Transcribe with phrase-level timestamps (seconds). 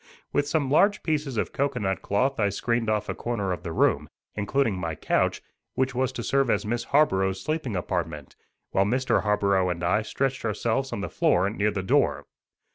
[0.33, 4.09] With some large pieces of cocoanut cloth I screened off a corner of the room,
[4.33, 5.43] including my couch,
[5.75, 8.35] which was to serve as Miss Harborough's sleeping apartment,
[8.71, 9.21] while Mr.
[9.21, 12.25] Harborough and I stretched ourselves on the floor near the door.